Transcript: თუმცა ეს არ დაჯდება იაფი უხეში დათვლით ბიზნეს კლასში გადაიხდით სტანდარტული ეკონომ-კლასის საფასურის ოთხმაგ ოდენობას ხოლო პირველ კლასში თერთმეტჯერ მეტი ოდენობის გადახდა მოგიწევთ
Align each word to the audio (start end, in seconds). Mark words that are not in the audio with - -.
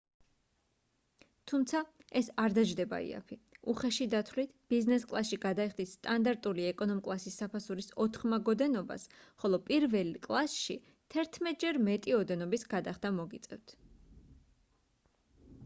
თუმცა 1.49 1.79
ეს 2.21 2.29
არ 2.43 2.53
დაჯდება 2.57 2.99
იაფი 3.07 3.35
უხეში 3.73 4.05
დათვლით 4.13 4.55
ბიზნეს 4.73 5.03
კლასში 5.11 5.37
გადაიხდით 5.43 5.91
სტანდარტული 5.91 6.65
ეკონომ-კლასის 6.69 7.35
საფასურის 7.41 7.91
ოთხმაგ 8.05 8.49
ოდენობას 8.55 9.05
ხოლო 9.43 9.61
პირველ 9.69 10.11
კლასში 10.25 10.77
თერთმეტჯერ 11.17 11.81
მეტი 11.91 12.15
ოდენობის 12.23 12.65
გადახდა 12.73 13.13
მოგიწევთ 13.19 13.77